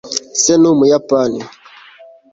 [0.41, 1.39] se ni umuyapani